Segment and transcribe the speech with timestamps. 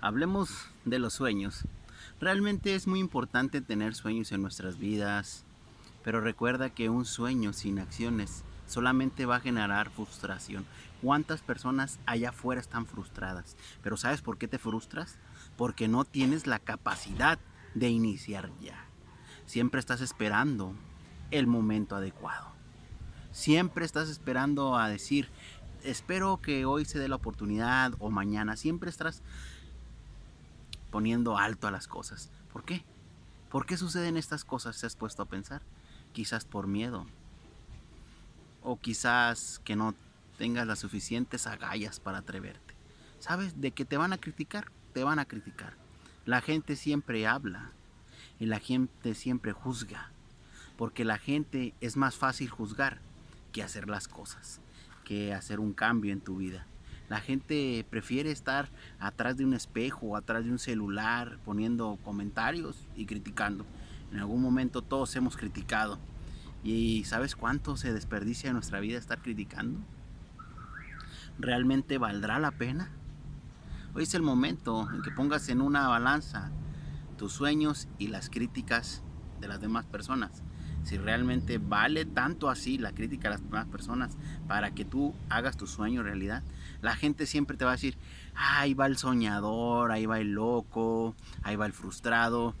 [0.00, 0.50] Hablemos
[0.84, 1.64] de los sueños.
[2.20, 5.44] Realmente es muy importante tener sueños en nuestras vidas,
[6.04, 10.66] pero recuerda que un sueño sin acciones solamente va a generar frustración.
[11.02, 13.56] ¿Cuántas personas allá afuera están frustradas?
[13.82, 15.18] Pero ¿sabes por qué te frustras?
[15.56, 17.38] Porque no tienes la capacidad
[17.74, 18.84] de iniciar ya.
[19.46, 20.74] Siempre estás esperando
[21.30, 22.52] el momento adecuado.
[23.32, 25.28] Siempre estás esperando a decir,
[25.82, 28.56] espero que hoy se dé la oportunidad o mañana.
[28.56, 29.22] Siempre estás
[30.90, 32.30] poniendo alto a las cosas.
[32.52, 32.84] ¿Por qué?
[33.50, 34.76] ¿Por qué suceden estas cosas?
[34.76, 35.62] ¿Se has puesto a pensar?
[36.12, 37.06] Quizás por miedo.
[38.62, 39.94] O quizás que no
[40.38, 42.74] tengas las suficientes agallas para atreverte.
[43.18, 43.60] ¿Sabes?
[43.60, 45.74] De que te van a criticar, te van a criticar.
[46.24, 47.72] La gente siempre habla
[48.38, 50.10] y la gente siempre juzga.
[50.76, 53.00] Porque la gente es más fácil juzgar
[53.52, 54.60] que hacer las cosas,
[55.04, 56.66] que hacer un cambio en tu vida.
[57.08, 63.06] La gente prefiere estar atrás de un espejo, atrás de un celular, poniendo comentarios y
[63.06, 63.64] criticando.
[64.12, 65.98] En algún momento todos hemos criticado.
[66.64, 69.78] ¿Y sabes cuánto se desperdicia en nuestra vida estar criticando?
[71.38, 72.90] ¿Realmente valdrá la pena?
[73.94, 76.50] Hoy es el momento en que pongas en una balanza
[77.16, 79.02] tus sueños y las críticas
[79.40, 80.42] de las demás personas
[80.86, 85.56] si realmente vale tanto así la crítica a las demás personas para que tú hagas
[85.56, 86.44] tu sueño realidad.
[86.80, 87.98] La gente siempre te va a decir,
[88.36, 92.54] ahí va el soñador, ahí va el loco, ahí va el frustrado,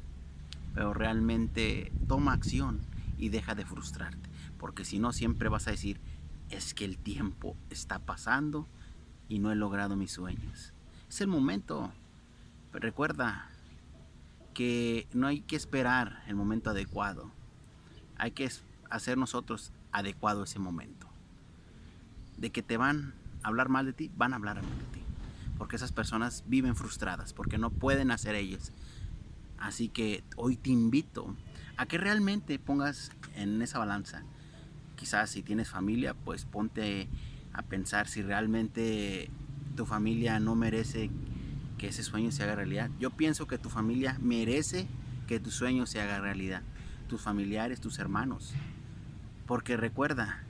[0.74, 2.80] pero realmente toma acción
[3.16, 6.00] y deja de frustrarte, porque si no siempre vas a decir,
[6.50, 8.66] es que el tiempo está pasando
[9.28, 10.74] y no he logrado mis sueños.
[11.08, 11.92] Es el momento.
[12.72, 13.50] recuerda
[14.52, 17.30] que no hay que esperar el momento adecuado
[18.18, 18.50] hay que
[18.90, 21.06] hacer nosotros adecuado ese momento.
[22.36, 25.00] De que te van a hablar mal de ti, van a hablar mal de ti.
[25.58, 28.72] Porque esas personas viven frustradas, porque no pueden hacer ellas.
[29.58, 31.34] Así que hoy te invito
[31.76, 34.22] a que realmente pongas en esa balanza.
[34.96, 37.08] Quizás si tienes familia, pues ponte
[37.52, 39.30] a pensar si realmente
[39.76, 41.10] tu familia no merece
[41.78, 42.90] que ese sueño se haga realidad.
[42.98, 44.86] Yo pienso que tu familia merece
[45.26, 46.62] que tu sueño se haga realidad
[47.06, 48.52] tus familiares, tus hermanos.
[49.46, 50.42] Porque recuerda,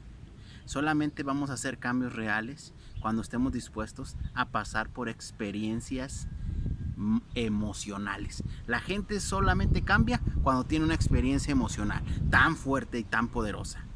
[0.65, 6.28] solamente vamos a hacer cambios reales cuando estemos dispuestos a pasar por experiencias
[7.34, 8.43] emocionales.
[8.66, 13.87] La gente solamente cambia cuando tiene una experiencia emocional tan fuerte y tan poderosa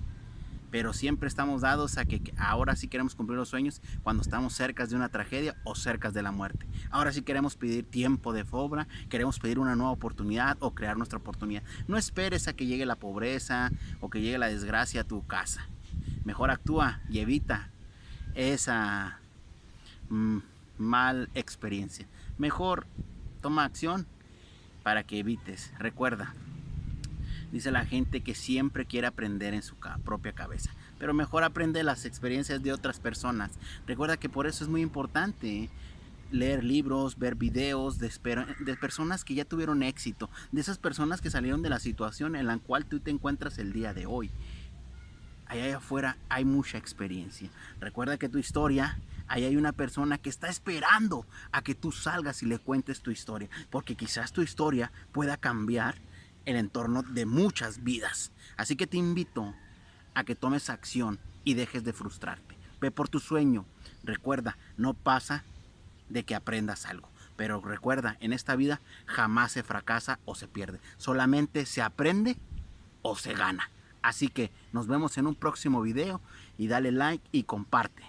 [0.70, 4.86] pero siempre estamos dados a que ahora sí queremos cumplir los sueños cuando estamos cerca
[4.86, 6.66] de una tragedia o cerca de la muerte.
[6.90, 11.18] Ahora sí queremos pedir tiempo de fobra, queremos pedir una nueva oportunidad o crear nuestra
[11.18, 11.62] oportunidad.
[11.88, 13.70] No esperes a que llegue la pobreza
[14.00, 15.66] o que llegue la desgracia a tu casa.
[16.24, 17.70] Mejor actúa y evita
[18.34, 19.18] esa
[20.08, 20.38] mm,
[20.78, 22.06] mal experiencia.
[22.38, 22.86] Mejor
[23.40, 24.06] toma acción
[24.82, 25.72] para que evites.
[25.78, 26.34] Recuerda,
[27.52, 29.74] Dice la gente que siempre quiere aprender en su
[30.04, 33.50] propia cabeza, pero mejor aprende las experiencias de otras personas.
[33.86, 35.68] Recuerda que por eso es muy importante
[36.30, 38.08] leer libros, ver videos de,
[38.80, 42.58] personas que ya tuvieron éxito, de esas personas que salieron de la situación en la
[42.58, 44.30] cual tú te encuentras el día de hoy.
[45.46, 47.50] Allá afuera hay mucha experiencia.
[47.80, 52.44] Recuerda que tu historia, ahí hay una persona que está esperando a que tú salgas
[52.44, 55.96] y le cuentes tu historia, porque quizás tu historia pueda cambiar
[56.46, 58.32] el entorno de muchas vidas.
[58.56, 59.54] Así que te invito
[60.14, 62.56] a que tomes acción y dejes de frustrarte.
[62.80, 63.66] Ve por tu sueño.
[64.02, 65.44] Recuerda, no pasa
[66.08, 67.08] de que aprendas algo.
[67.36, 70.80] Pero recuerda, en esta vida jamás se fracasa o se pierde.
[70.98, 72.36] Solamente se aprende
[73.02, 73.70] o se gana.
[74.02, 76.20] Así que nos vemos en un próximo video
[76.58, 78.02] y dale like y comparte.